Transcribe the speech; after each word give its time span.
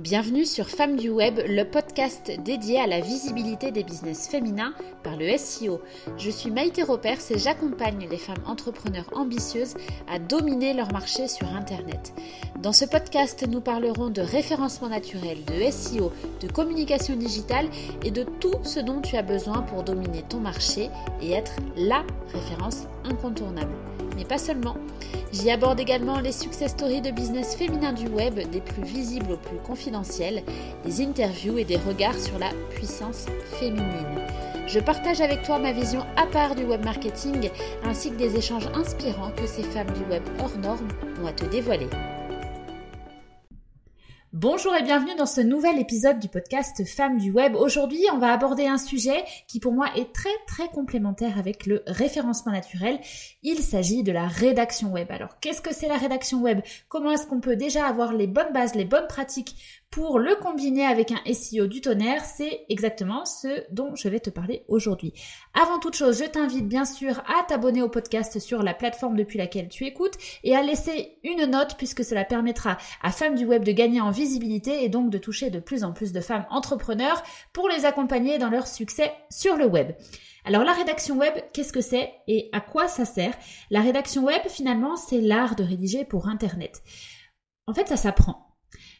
Bienvenue 0.00 0.44
sur 0.44 0.68
Femmes 0.68 0.96
du 0.96 1.08
Web, 1.08 1.40
le 1.48 1.64
podcast 1.64 2.30
dédié 2.44 2.78
à 2.78 2.86
la 2.86 3.00
visibilité 3.00 3.70
des 3.70 3.82
business 3.82 4.28
féminins 4.28 4.74
par 5.02 5.16
le 5.16 5.38
SEO. 5.38 5.80
Je 6.18 6.28
suis 6.28 6.50
Maïté 6.50 6.82
Ropers 6.82 7.18
et 7.30 7.38
j'accompagne 7.38 8.06
les 8.10 8.18
femmes 8.18 8.44
entrepreneurs 8.44 9.08
ambitieuses 9.14 9.74
à 10.06 10.18
dominer 10.18 10.74
leur 10.74 10.92
marché 10.92 11.28
sur 11.28 11.46
Internet. 11.48 12.12
Dans 12.60 12.74
ce 12.74 12.84
podcast, 12.84 13.46
nous 13.48 13.62
parlerons 13.62 14.10
de 14.10 14.20
référencement 14.20 14.90
naturel, 14.90 15.38
de 15.46 15.70
SEO, 15.70 16.12
de 16.42 16.52
communication 16.52 17.16
digitale 17.16 17.66
et 18.04 18.10
de 18.10 18.24
tout 18.24 18.54
ce 18.64 18.80
dont 18.80 19.00
tu 19.00 19.16
as 19.16 19.22
besoin 19.22 19.62
pour 19.62 19.82
dominer 19.82 20.22
ton 20.28 20.40
marché 20.40 20.90
et 21.22 21.32
être 21.32 21.56
LA 21.74 22.04
référence 22.34 22.86
incontournable 23.04 23.72
mais 24.16 24.24
pas 24.24 24.38
seulement. 24.38 24.76
J'y 25.32 25.50
aborde 25.50 25.78
également 25.78 26.18
les 26.18 26.32
success 26.32 26.72
stories 26.72 27.02
de 27.02 27.10
business 27.10 27.54
féminin 27.54 27.92
du 27.92 28.08
web, 28.08 28.38
des 28.50 28.60
plus 28.60 28.82
visibles 28.82 29.32
aux 29.32 29.36
plus 29.36 29.58
confidentiels, 29.58 29.85
des 30.84 31.00
interviews 31.00 31.58
et 31.58 31.64
des 31.64 31.76
regards 31.76 32.18
sur 32.18 32.38
la 32.38 32.50
puissance 32.70 33.26
féminine. 33.60 34.20
Je 34.66 34.80
partage 34.80 35.20
avec 35.20 35.42
toi 35.42 35.58
ma 35.58 35.72
vision 35.72 36.04
à 36.16 36.26
part 36.26 36.54
du 36.56 36.64
web 36.64 36.84
marketing 36.84 37.50
ainsi 37.84 38.10
que 38.10 38.16
des 38.16 38.36
échanges 38.36 38.66
inspirants 38.74 39.30
que 39.36 39.46
ces 39.46 39.62
femmes 39.62 39.90
du 39.92 40.10
web 40.10 40.22
hors 40.40 40.58
normes 40.58 40.88
ont 41.22 41.26
à 41.26 41.32
te 41.32 41.44
dévoiler. 41.44 41.88
Bonjour 44.38 44.76
et 44.76 44.82
bienvenue 44.82 45.14
dans 45.16 45.24
ce 45.24 45.40
nouvel 45.40 45.78
épisode 45.78 46.18
du 46.18 46.28
podcast 46.28 46.86
Femmes 46.86 47.16
du 47.16 47.30
Web. 47.30 47.56
Aujourd'hui, 47.56 48.04
on 48.12 48.18
va 48.18 48.34
aborder 48.34 48.66
un 48.66 48.76
sujet 48.76 49.24
qui 49.48 49.60
pour 49.60 49.72
moi 49.72 49.86
est 49.96 50.12
très 50.12 50.28
très 50.46 50.68
complémentaire 50.68 51.38
avec 51.38 51.64
le 51.64 51.82
référencement 51.86 52.52
naturel. 52.52 53.00
Il 53.42 53.60
s'agit 53.60 54.02
de 54.02 54.12
la 54.12 54.26
rédaction 54.26 54.92
web. 54.92 55.10
Alors, 55.10 55.40
qu'est-ce 55.40 55.62
que 55.62 55.72
c'est 55.72 55.88
la 55.88 55.96
rédaction 55.96 56.42
web? 56.42 56.60
Comment 56.90 57.12
est-ce 57.12 57.26
qu'on 57.26 57.40
peut 57.40 57.56
déjà 57.56 57.86
avoir 57.86 58.12
les 58.12 58.26
bonnes 58.26 58.52
bases, 58.52 58.74
les 58.74 58.84
bonnes 58.84 59.06
pratiques 59.06 59.56
pour 59.96 60.18
le 60.18 60.34
combiner 60.34 60.84
avec 60.84 61.10
un 61.10 61.32
SEO 61.32 61.68
du 61.68 61.80
tonnerre, 61.80 62.22
c'est 62.22 62.66
exactement 62.68 63.24
ce 63.24 63.64
dont 63.72 63.94
je 63.94 64.10
vais 64.10 64.20
te 64.20 64.28
parler 64.28 64.62
aujourd'hui. 64.68 65.14
Avant 65.54 65.78
toute 65.78 65.96
chose, 65.96 66.18
je 66.18 66.28
t'invite 66.28 66.68
bien 66.68 66.84
sûr 66.84 67.20
à 67.20 67.44
t'abonner 67.48 67.80
au 67.80 67.88
podcast 67.88 68.38
sur 68.38 68.62
la 68.62 68.74
plateforme 68.74 69.16
depuis 69.16 69.38
laquelle 69.38 69.70
tu 69.70 69.86
écoutes 69.86 70.18
et 70.44 70.54
à 70.54 70.60
laisser 70.60 71.16
une 71.24 71.46
note 71.46 71.76
puisque 71.78 72.04
cela 72.04 72.26
permettra 72.26 72.76
à 73.02 73.10
Femmes 73.10 73.36
du 73.36 73.46
Web 73.46 73.64
de 73.64 73.72
gagner 73.72 74.02
en 74.02 74.10
visibilité 74.10 74.84
et 74.84 74.90
donc 74.90 75.08
de 75.08 75.16
toucher 75.16 75.48
de 75.48 75.60
plus 75.60 75.82
en 75.82 75.94
plus 75.94 76.12
de 76.12 76.20
femmes 76.20 76.44
entrepreneurs 76.50 77.22
pour 77.54 77.66
les 77.70 77.86
accompagner 77.86 78.36
dans 78.36 78.50
leur 78.50 78.66
succès 78.66 79.14
sur 79.30 79.56
le 79.56 79.64
web. 79.64 79.92
Alors 80.44 80.64
la 80.64 80.74
rédaction 80.74 81.16
web, 81.16 81.32
qu'est-ce 81.54 81.72
que 81.72 81.80
c'est 81.80 82.12
et 82.28 82.50
à 82.52 82.60
quoi 82.60 82.86
ça 82.86 83.06
sert? 83.06 83.32
La 83.70 83.80
rédaction 83.80 84.24
web, 84.24 84.42
finalement, 84.46 84.96
c'est 84.96 85.22
l'art 85.22 85.56
de 85.56 85.64
rédiger 85.64 86.04
pour 86.04 86.28
Internet. 86.28 86.82
En 87.66 87.72
fait, 87.72 87.88
ça 87.88 87.96
s'apprend. 87.96 88.45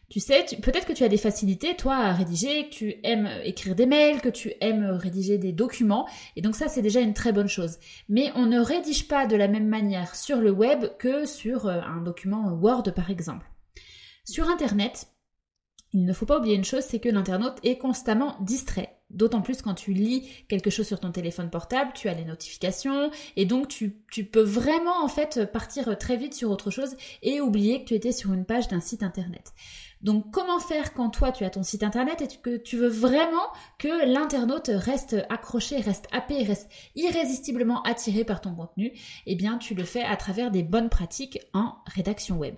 Tu 0.08 0.20
sais, 0.20 0.44
peut-être 0.62 0.86
que 0.86 0.92
tu 0.92 1.02
as 1.02 1.08
des 1.08 1.16
facilités, 1.16 1.74
toi, 1.74 1.96
à 1.96 2.12
rédiger, 2.12 2.68
que 2.68 2.74
tu 2.74 2.94
aimes 3.02 3.28
écrire 3.42 3.74
des 3.74 3.86
mails, 3.86 4.20
que 4.20 4.28
tu 4.28 4.52
aimes 4.60 4.84
rédiger 4.84 5.36
des 5.36 5.52
documents, 5.52 6.08
et 6.36 6.42
donc 6.42 6.54
ça, 6.54 6.68
c'est 6.68 6.82
déjà 6.82 7.00
une 7.00 7.14
très 7.14 7.32
bonne 7.32 7.48
chose. 7.48 7.78
Mais 8.08 8.30
on 8.36 8.46
ne 8.46 8.60
rédige 8.60 9.08
pas 9.08 9.26
de 9.26 9.34
la 9.34 9.48
même 9.48 9.66
manière 9.66 10.14
sur 10.14 10.36
le 10.36 10.52
web 10.52 10.86
que 10.98 11.26
sur 11.26 11.66
euh, 11.66 11.80
un 11.80 12.02
document 12.02 12.52
Word, 12.52 12.84
par 12.94 13.10
exemple. 13.10 13.46
Sur 14.24 14.48
Internet, 14.48 15.08
il 15.92 16.04
ne 16.04 16.12
faut 16.12 16.26
pas 16.26 16.38
oublier 16.38 16.56
une 16.56 16.64
chose, 16.64 16.84
c'est 16.84 17.00
que 17.00 17.08
l'internaute 17.08 17.58
est 17.64 17.78
constamment 17.78 18.36
distrait. 18.40 18.95
D'autant 19.10 19.40
plus 19.40 19.62
quand 19.62 19.74
tu 19.74 19.92
lis 19.92 20.28
quelque 20.48 20.68
chose 20.68 20.86
sur 20.86 20.98
ton 20.98 21.12
téléphone 21.12 21.48
portable, 21.48 21.92
tu 21.94 22.08
as 22.08 22.14
les 22.14 22.24
notifications 22.24 23.10
et 23.36 23.44
donc 23.44 23.68
tu, 23.68 23.90
peux 24.24 24.42
vraiment 24.42 25.04
en 25.04 25.08
fait 25.08 25.50
partir 25.52 25.96
très 25.96 26.16
vite 26.16 26.34
sur 26.34 26.50
autre 26.50 26.72
chose 26.72 26.96
et 27.22 27.40
oublier 27.40 27.80
que 27.80 27.88
tu 27.88 27.94
étais 27.94 28.10
sur 28.10 28.32
une 28.32 28.44
page 28.44 28.66
d'un 28.66 28.80
site 28.80 29.04
internet. 29.04 29.54
Donc 30.02 30.32
comment 30.32 30.58
faire 30.58 30.92
quand 30.92 31.10
toi 31.10 31.30
tu 31.30 31.44
as 31.44 31.50
ton 31.50 31.62
site 31.62 31.84
internet 31.84 32.20
et 32.20 32.26
que 32.42 32.56
tu 32.56 32.76
veux 32.76 32.88
vraiment 32.88 33.46
que 33.78 34.06
l'internaute 34.12 34.70
reste 34.72 35.16
accroché, 35.30 35.76
reste 35.76 36.08
happé, 36.10 36.42
reste 36.42 36.68
irrésistiblement 36.96 37.82
attiré 37.82 38.24
par 38.24 38.40
ton 38.40 38.56
contenu? 38.56 38.92
Eh 39.26 39.36
bien 39.36 39.56
tu 39.58 39.74
le 39.74 39.84
fais 39.84 40.02
à 40.02 40.16
travers 40.16 40.50
des 40.50 40.64
bonnes 40.64 40.90
pratiques 40.90 41.38
en 41.54 41.76
rédaction 41.86 42.38
web. 42.38 42.56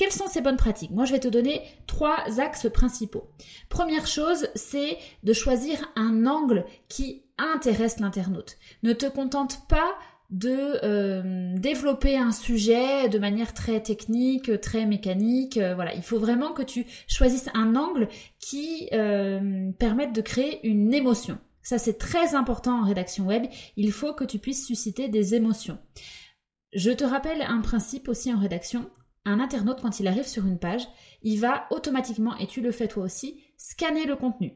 Quelles 0.00 0.12
sont 0.12 0.28
ces 0.28 0.40
bonnes 0.40 0.56
pratiques? 0.56 0.92
Moi, 0.92 1.04
je 1.04 1.12
vais 1.12 1.20
te 1.20 1.28
donner 1.28 1.60
trois 1.86 2.40
axes 2.40 2.70
principaux. 2.72 3.28
Première 3.68 4.06
chose, 4.06 4.48
c'est 4.54 4.96
de 5.24 5.34
choisir 5.34 5.92
un 5.94 6.24
angle 6.24 6.64
qui 6.88 7.24
intéresse 7.36 8.00
l'internaute. 8.00 8.56
Ne 8.82 8.94
te 8.94 9.04
contente 9.04 9.68
pas 9.68 9.92
de 10.30 10.78
euh, 10.84 11.54
développer 11.58 12.16
un 12.16 12.32
sujet 12.32 13.10
de 13.10 13.18
manière 13.18 13.52
très 13.52 13.82
technique, 13.82 14.58
très 14.62 14.86
mécanique. 14.86 15.58
Euh, 15.58 15.74
voilà, 15.74 15.92
il 15.92 16.02
faut 16.02 16.18
vraiment 16.18 16.54
que 16.54 16.62
tu 16.62 16.86
choisisses 17.06 17.50
un 17.52 17.76
angle 17.76 18.08
qui 18.38 18.88
euh, 18.94 19.70
permette 19.78 20.14
de 20.14 20.22
créer 20.22 20.66
une 20.66 20.94
émotion. 20.94 21.36
Ça, 21.60 21.76
c'est 21.76 21.98
très 21.98 22.34
important 22.34 22.80
en 22.80 22.86
rédaction 22.86 23.26
web. 23.26 23.44
Il 23.76 23.92
faut 23.92 24.14
que 24.14 24.24
tu 24.24 24.38
puisses 24.38 24.66
susciter 24.66 25.08
des 25.08 25.34
émotions. 25.34 25.76
Je 26.72 26.90
te 26.90 27.04
rappelle 27.04 27.42
un 27.42 27.60
principe 27.60 28.08
aussi 28.08 28.32
en 28.32 28.38
rédaction. 28.38 28.88
Un 29.24 29.40
internaute, 29.40 29.80
quand 29.82 30.00
il 30.00 30.08
arrive 30.08 30.26
sur 30.26 30.46
une 30.46 30.58
page, 30.58 30.86
il 31.22 31.40
va 31.40 31.66
automatiquement, 31.70 32.36
et 32.38 32.46
tu 32.46 32.60
le 32.60 32.72
fais 32.72 32.88
toi 32.88 33.04
aussi, 33.04 33.42
scanner 33.56 34.06
le 34.06 34.16
contenu. 34.16 34.54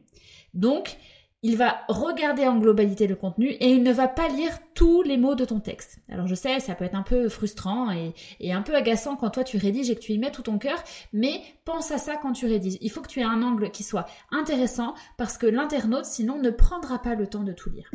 Donc, 0.54 0.96
il 1.44 1.58
va 1.58 1.82
regarder 1.88 2.48
en 2.48 2.56
globalité 2.58 3.06
le 3.06 3.16
contenu 3.16 3.48
et 3.48 3.68
il 3.68 3.82
ne 3.82 3.92
va 3.92 4.08
pas 4.08 4.28
lire 4.28 4.58
tous 4.72 5.02
les 5.02 5.18
mots 5.18 5.34
de 5.34 5.44
ton 5.44 5.60
texte. 5.60 5.98
Alors 6.08 6.26
je 6.26 6.34
sais, 6.34 6.58
ça 6.58 6.74
peut 6.74 6.86
être 6.86 6.94
un 6.94 7.02
peu 7.02 7.28
frustrant 7.28 7.90
et, 7.90 8.14
un 8.50 8.62
peu 8.62 8.74
agaçant 8.74 9.14
quand 9.16 9.28
toi 9.28 9.44
tu 9.44 9.58
rédiges 9.58 9.90
et 9.90 9.94
que 9.94 10.00
tu 10.00 10.12
y 10.12 10.18
mets 10.18 10.30
tout 10.30 10.40
ton 10.40 10.56
cœur, 10.56 10.82
mais 11.12 11.42
pense 11.66 11.90
à 11.90 11.98
ça 11.98 12.16
quand 12.16 12.32
tu 12.32 12.46
rédiges. 12.46 12.78
Il 12.80 12.90
faut 12.90 13.02
que 13.02 13.08
tu 13.08 13.20
aies 13.20 13.24
un 13.24 13.42
angle 13.42 13.70
qui 13.72 13.82
soit 13.82 14.06
intéressant 14.30 14.94
parce 15.18 15.36
que 15.36 15.46
l'internaute 15.46 16.06
sinon 16.06 16.40
ne 16.40 16.48
prendra 16.48 17.02
pas 17.02 17.14
le 17.14 17.26
temps 17.26 17.44
de 17.44 17.52
tout 17.52 17.68
lire. 17.68 17.90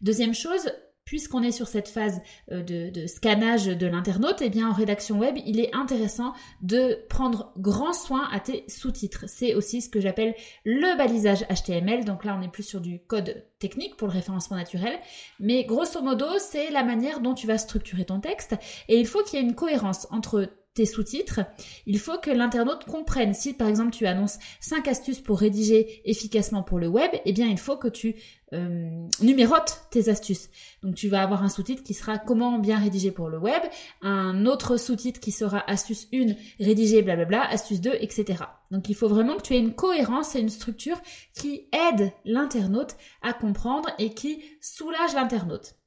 Deuxième 0.00 0.34
chose, 0.34 0.68
puisqu'on 1.08 1.42
est 1.42 1.52
sur 1.52 1.68
cette 1.68 1.88
phase 1.88 2.20
euh, 2.52 2.62
de, 2.62 3.06
scannage 3.06 3.64
de 3.64 3.86
l'internaute, 3.86 4.42
eh 4.42 4.50
bien 4.50 4.68
en 4.68 4.74
rédaction 4.74 5.18
web, 5.18 5.38
il 5.46 5.58
est 5.58 5.74
intéressant 5.74 6.34
de 6.60 6.98
prendre 7.08 7.50
grand 7.56 7.94
soin 7.94 8.28
à 8.30 8.40
tes 8.40 8.64
sous-titres. 8.68 9.24
C'est 9.26 9.54
aussi 9.54 9.80
ce 9.80 9.88
que 9.88 10.02
j'appelle 10.02 10.34
le 10.66 10.98
balisage 10.98 11.46
HTML. 11.48 12.04
Donc 12.04 12.26
là, 12.26 12.36
on 12.38 12.44
est 12.44 12.50
plus 12.50 12.62
sur 12.62 12.82
du 12.82 13.00
code 13.00 13.42
technique 13.58 13.96
pour 13.96 14.08
le 14.08 14.12
référencement 14.12 14.58
naturel, 14.58 14.98
mais 15.40 15.64
grosso 15.64 16.02
modo, 16.02 16.26
c'est 16.38 16.70
la 16.70 16.84
manière 16.84 17.20
dont 17.20 17.32
tu 17.32 17.46
vas 17.46 17.56
structurer 17.56 18.04
ton 18.04 18.20
texte 18.20 18.54
et 18.88 19.00
il 19.00 19.06
faut 19.06 19.22
qu'il 19.22 19.38
y 19.38 19.42
ait 19.42 19.46
une 19.46 19.54
cohérence 19.54 20.06
entre 20.10 20.50
sous-titres, 20.86 21.40
il 21.86 21.98
faut 21.98 22.18
que 22.18 22.30
l'internaute 22.30 22.84
comprenne. 22.84 23.34
Si 23.34 23.54
par 23.54 23.68
exemple 23.68 23.90
tu 23.90 24.06
annonces 24.06 24.38
5 24.60 24.88
astuces 24.88 25.20
pour 25.20 25.38
rédiger 25.38 26.02
efficacement 26.08 26.62
pour 26.62 26.78
le 26.78 26.88
web, 26.88 27.10
eh 27.24 27.32
bien 27.32 27.46
il 27.46 27.58
faut 27.58 27.76
que 27.76 27.88
tu 27.88 28.16
euh, 28.54 29.06
numérotes 29.20 29.82
tes 29.90 30.08
astuces. 30.08 30.48
Donc 30.82 30.94
tu 30.94 31.08
vas 31.08 31.22
avoir 31.22 31.42
un 31.42 31.48
sous-titre 31.48 31.82
qui 31.82 31.94
sera 31.94 32.18
comment 32.18 32.58
bien 32.58 32.78
rédiger 32.78 33.10
pour 33.10 33.28
le 33.28 33.38
web, 33.38 33.62
un 34.00 34.46
autre 34.46 34.76
sous-titre 34.76 35.20
qui 35.20 35.32
sera 35.32 35.68
astuce 35.70 36.08
1, 36.14 36.34
rédiger 36.58 37.02
blablabla, 37.02 37.42
astuce 37.42 37.80
2, 37.80 37.92
etc. 38.00 38.44
Donc 38.70 38.88
il 38.88 38.94
faut 38.94 39.08
vraiment 39.08 39.36
que 39.36 39.42
tu 39.42 39.54
aies 39.54 39.58
une 39.58 39.74
cohérence 39.74 40.34
et 40.34 40.40
une 40.40 40.48
structure 40.48 41.00
qui 41.34 41.68
aide 41.72 42.12
l'internaute 42.24 42.96
à 43.22 43.32
comprendre 43.32 43.90
et 43.98 44.14
qui 44.14 44.42
soulage 44.60 45.14
l'internaute. 45.14 45.77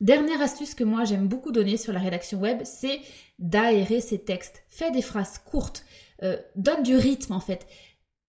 Dernière 0.00 0.42
astuce 0.42 0.74
que 0.74 0.84
moi 0.84 1.04
j'aime 1.04 1.26
beaucoup 1.26 1.52
donner 1.52 1.78
sur 1.78 1.92
la 1.92 2.00
rédaction 2.00 2.38
web, 2.38 2.60
c'est 2.64 3.00
d'aérer 3.38 4.02
ses 4.02 4.18
textes. 4.18 4.62
Fais 4.68 4.90
des 4.90 5.00
phrases 5.00 5.38
courtes, 5.38 5.84
euh, 6.22 6.36
donne 6.54 6.82
du 6.82 6.96
rythme 6.96 7.32
en 7.32 7.40
fait. 7.40 7.66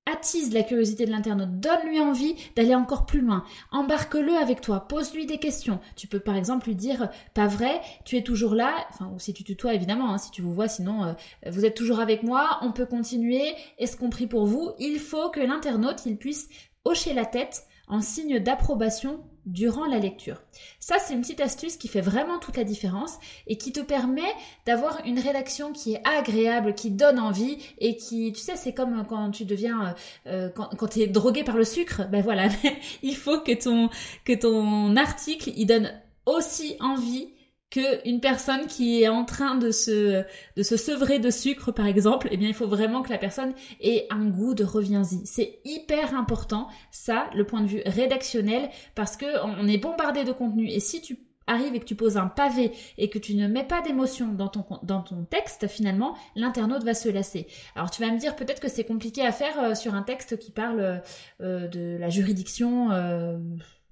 Attise 0.10 0.54
la 0.54 0.64
curiosité 0.64 1.06
de 1.06 1.12
l'internaute, 1.12 1.60
donne-lui 1.60 2.00
envie 2.00 2.36
d'aller 2.56 2.74
encore 2.74 3.06
plus 3.06 3.20
loin, 3.20 3.44
embarque-le 3.74 4.34
avec 4.38 4.62
toi, 4.62 4.88
pose-lui 4.88 5.26
des 5.26 5.40
questions. 5.40 5.82
Tu 5.98 6.08
peux 6.08 6.22
par 6.22 6.38
exemple 6.38 6.68
lui 6.68 6.76
dire 6.76 7.10
pas 7.34 7.48
vrai, 7.48 7.82
tu 8.06 8.16
es 8.16 8.24
toujours 8.24 8.56
là, 8.56 8.74
enfin 8.90 9.12
ou 9.14 9.20
si 9.20 9.34
tu 9.34 9.44
tutoies 9.44 9.74
évidemment, 9.74 10.14
hein, 10.14 10.18
si 10.18 10.32
tu 10.32 10.42
vous 10.42 10.54
vois, 10.54 10.70
sinon 10.70 11.04
euh, 11.04 11.14
vous 11.52 11.66
êtes 11.66 11.76
toujours 11.76 12.00
avec 12.00 12.24
moi, 12.24 12.60
on 12.62 12.72
peut 12.72 12.86
continuer, 12.86 13.54
est-ce 13.78 13.98
qu'on 13.98 14.10
prie 14.10 14.28
pour 14.28 14.46
vous? 14.46 14.72
Il 14.80 15.00
faut 15.00 15.30
que 15.30 15.42
l'internaute 15.42 16.06
il 16.06 16.16
puisse 16.16 16.48
hocher 16.86 17.14
la 17.14 17.26
tête 17.26 17.64
en 17.90 18.00
signe 18.00 18.40
d'approbation 18.40 19.26
durant 19.48 19.86
la 19.88 19.98
lecture. 19.98 20.42
Ça, 20.80 20.98
c'est 21.00 21.14
une 21.14 21.22
petite 21.22 21.40
astuce 21.40 21.78
qui 21.78 21.88
fait 21.88 22.02
vraiment 22.02 22.38
toute 22.38 22.58
la 22.58 22.66
différence 22.66 23.18
et 23.48 23.58
qui 23.58 23.72
te 23.72 23.80
permet 23.80 24.34
d'avoir 24.66 25.00
une 25.06 25.20
rédaction 25.20 25.72
qui 25.72 25.94
est 25.94 26.02
agréable, 26.06 26.76
qui 26.76 26.92
donne 26.92 27.18
envie 27.18 27.58
et 27.80 27.96
qui, 27.96 28.34
tu 28.34 28.42
sais, 28.42 28.58
c'est 28.58 28.74
comme 28.74 29.06
quand 29.08 29.32
tu 29.32 29.46
deviens, 29.46 29.96
euh, 30.28 30.50
quand, 30.50 30.70
quand 30.78 30.88
tu 30.88 31.00
es 31.00 31.08
drogué 31.08 31.44
par 31.44 31.56
le 31.56 31.64
sucre, 31.64 32.04
ben 32.12 32.22
voilà, 32.22 32.50
il 33.02 33.16
faut 33.16 33.40
que 33.40 33.54
ton, 33.54 33.90
que 34.26 34.34
ton 34.34 34.96
article, 34.98 35.52
il 35.56 35.66
donne 35.66 35.92
aussi 36.26 36.76
envie 36.82 37.30
qu'une 37.70 38.22
personne 38.22 38.66
qui 38.68 39.04
est 39.04 39.10
en 39.10 39.26
train 39.26 39.56
de 39.56 39.72
se, 39.72 40.24
sevrer 40.56 41.20
de 41.20 41.30
sucre, 41.30 41.72
par 41.72 41.86
exemple, 41.86 42.30
eh 42.32 42.38
bien, 42.38 42.48
il 42.48 42.54
faut 42.54 42.68
vraiment 42.68 43.02
que 43.02 43.10
la 43.10 43.18
personne 43.18 43.54
ait 43.82 44.08
un 44.10 44.26
goût 44.26 44.54
de 44.54 44.64
reviens-y. 44.64 45.26
C'est 45.26 45.60
hyper 45.66 46.16
important, 46.16 46.68
ça, 46.92 47.30
le 47.36 47.46
point 47.46 47.62
de 47.62 47.68
vue 47.68 47.82
rédactionnel, 47.86 48.70
parce 48.96 49.18
que 49.18 49.26
on 49.44 49.68
est 49.68 49.78
bombardé 49.78 50.24
de 50.24 50.32
contenu. 50.32 50.70
Et 50.70 50.80
si 50.80 51.02
tu 51.02 51.20
arrives 51.48 51.74
et 51.74 51.80
que 51.80 51.86
tu 51.86 51.96
poses 51.96 52.18
un 52.18 52.28
pavé 52.28 52.72
et 52.98 53.10
que 53.10 53.18
tu 53.18 53.34
ne 53.36 53.48
mets 53.48 53.64
pas 53.64 53.82
d'émotion 53.82 54.34
dans 54.34 54.50
ton, 54.50 54.66
dans 54.84 55.02
ton 55.02 55.24
texte, 55.24 55.68
finalement, 55.68 56.16
l'internaute 56.36 56.84
va 56.84 56.94
se 56.94 57.10
lasser. 57.10 57.48
Alors 57.76 57.90
tu 57.90 58.02
vas 58.02 58.12
me 58.12 58.20
dire 58.20 58.36
peut-être 58.36 58.60
que 58.60 58.68
c'est 58.68 58.84
compliqué 58.84 59.26
à 59.26 59.32
faire 59.32 59.60
euh, 59.60 59.76
sur 59.76 59.96
un 59.96 60.04
texte 60.04 60.38
qui 60.38 60.52
parle 60.52 61.02
euh, 61.42 61.68
de 61.68 61.98
la 62.00 62.10
juridiction 62.10 62.92
euh, 62.92 63.38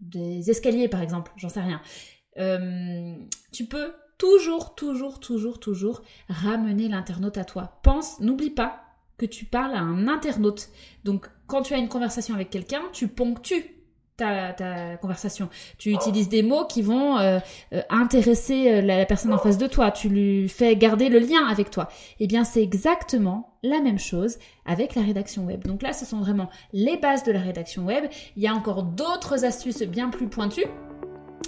des 0.01 0.49
escaliers, 0.49 0.89
par 0.89 1.01
exemple, 1.01 1.31
j'en 1.37 1.49
sais 1.49 1.61
rien. 1.61 1.81
Tu 2.35 3.65
peux 3.65 3.93
toujours, 4.17 4.75
toujours, 4.75 5.19
toujours, 5.19 5.59
toujours 5.59 6.01
ramener 6.29 6.87
l'internaute 6.87 7.37
à 7.37 7.45
toi. 7.45 7.79
Pense, 7.83 8.19
n'oublie 8.19 8.49
pas 8.49 8.81
que 9.17 9.25
tu 9.25 9.45
parles 9.45 9.73
à 9.73 9.79
un 9.79 10.07
internaute. 10.07 10.69
Donc 11.03 11.29
quand 11.47 11.61
tu 11.61 11.73
as 11.73 11.77
une 11.77 11.89
conversation 11.89 12.35
avec 12.35 12.49
quelqu'un, 12.49 12.81
tu 12.91 13.07
ponctues 13.07 13.75
ta, 14.17 14.97
conversation. 15.01 15.49
Tu 15.77 15.91
utilises 15.91 16.29
des 16.29 16.41
mots 16.41 16.65
qui 16.65 16.81
vont 16.81 17.17
euh, 17.17 17.39
euh, 17.73 17.81
intéresser 17.89 18.71
euh, 18.71 18.81
la, 18.81 19.05
personne 19.05 19.33
en 19.33 19.37
face 19.37 19.57
de 19.57 19.67
toi. 19.67 19.91
Tu 19.91 20.07
lui 20.07 20.47
fais 20.47 20.75
garder 20.75 21.09
le 21.09 21.19
lien 21.19 21.45
avec 21.47 21.69
toi. 21.69 21.89
Eh 22.19 22.27
bien, 22.27 22.43
c'est 22.43 22.63
exactement 22.63 23.57
la 23.61 23.81
même 23.81 23.99
chose 23.99 24.37
avec 24.65 24.95
la 24.95 25.01
rédaction 25.01 25.45
web. 25.45 25.67
Donc 25.67 25.81
là, 25.81 25.91
ce 25.91 26.05
sont 26.05 26.19
vraiment 26.19 26.49
les 26.71 26.97
bases 26.97 27.23
de 27.23 27.31
la 27.31 27.41
rédaction 27.41 27.85
web. 27.85 28.05
Il 28.37 28.43
y 28.43 28.47
a 28.47 28.53
encore 28.53 28.83
d'autres 28.83 29.43
astuces 29.43 29.81
bien 29.83 30.09
plus 30.09 30.27
pointues 30.27 30.67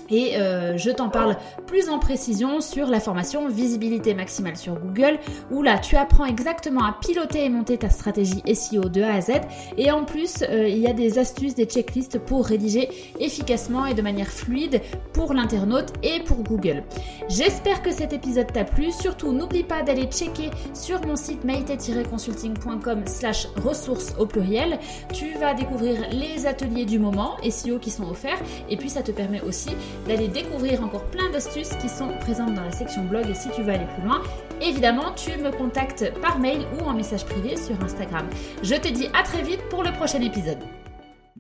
et 0.10 0.38
euh, 0.38 0.78
je 0.78 0.90
t'en 0.92 1.10
parle 1.10 1.38
plus 1.66 1.90
en 1.90 2.00
précision 2.00 2.62
sur 2.62 2.88
la 2.88 3.00
formation 3.00 3.48
Visibilité 3.48 4.14
maximale 4.14 4.58
sur 4.58 4.76
Google, 4.76 5.20
où 5.52 5.62
là 5.62 5.78
tu 5.78 5.96
apprends 5.96 6.26
exactement 6.26 6.84
à 6.84 6.98
piloter 7.00 7.46
et 7.46 7.50
monter 7.50 7.78
ta 7.78 7.90
stratégie 7.90 8.42
SEO 8.54 8.90
de 8.90 9.02
A 9.02 9.14
à 9.14 9.22
Z. 9.22 9.32
Et 9.78 9.92
en 9.92 10.04
plus, 10.06 10.44
euh, 10.44 10.68
il 10.68 10.78
y 10.78 10.88
a 10.88 10.94
des 10.94 11.20
astuces, 11.20 11.56
des 11.56 11.66
checklists 11.66 12.20
pour 12.20 12.46
rédiger 12.46 12.90
efficacement 13.20 13.86
et 13.86 13.94
de 13.94 14.02
manière 14.02 14.28
fluide 14.28 14.82
pour 15.14 15.34
l'internaute 15.34 15.94
et 16.04 16.22
pour 16.22 16.44
Google. 16.44 16.84
J'espère 17.30 17.82
que 17.82 17.92
cet 17.92 18.14
épisode 18.14 18.52
t'a 18.52 18.64
plu. 18.64 18.92
Surtout, 18.92 19.32
n'oublie 19.32 19.64
pas 19.64 19.84
d'aller 19.84 20.06
checker 20.06 20.50
sur 20.74 21.06
mon 21.06 21.16
site 21.16 21.44
maite-consulting.com 21.44 23.04
slash 23.06 23.48
ressources 23.64 24.14
au 24.18 24.26
pluriel. 24.26 24.80
Tu 25.14 25.34
vas 25.40 25.54
découvrir 25.54 25.98
les 26.12 26.46
ateliers 26.46 26.86
du 26.86 27.00
moment 27.00 27.38
SEO 27.50 27.80
qui 27.80 27.92
sont 27.92 28.10
offerts 28.10 28.42
et 28.70 28.78
puis 28.78 28.90
ça 28.90 29.02
te 29.02 29.12
permet 29.12 29.42
aussi 29.42 29.70
d'aller 30.08 30.28
découvrir 30.28 30.84
encore 30.84 31.06
plein 31.06 31.30
d'astuces 31.32 31.76
qui 31.82 31.90
sont 31.90 32.10
présentes 32.20 32.54
dans 32.54 32.64
la 32.64 32.72
section 32.72 33.04
blog 33.04 33.30
et 33.30 33.34
si 33.34 33.50
tu 33.50 33.62
veux 33.62 33.74
aller 33.74 33.88
plus 33.96 34.08
loin, 34.08 34.22
évidemment, 34.62 35.14
tu 35.16 35.38
me 35.38 35.52
contactes 35.52 36.12
par 36.22 36.40
mail 36.40 36.66
ou 36.80 36.86
en 36.86 36.94
message 36.94 37.26
privé 37.26 37.56
sur 37.58 37.82
Instagram. 37.84 38.28
Je 38.64 38.76
te 38.76 38.88
dis 38.88 39.08
à 39.14 39.24
très 39.24 39.42
vite 39.42 39.62
pour 39.70 39.84
le 39.84 39.92
prochain 39.92 40.22
épisode. 40.22 40.60